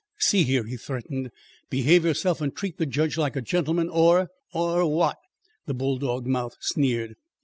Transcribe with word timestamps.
"See 0.17 0.41
here!" 0.45 0.63
he 0.63 0.77
threatened. 0.77 1.29
"Behave 1.69 2.05
yourself 2.05 2.41
and 2.41 2.55
treat 2.55 2.79
the 2.79 2.87
judge 2.87 3.19
like 3.19 3.35
a 3.35 3.41
gentleman 3.43 3.87
or" 3.87 4.31
"Or 4.51 4.83
what?" 4.87 5.17
the 5.67 5.75
bulldog 5.75 6.25
mouth 6.25 6.55
sneered. 6.59 7.13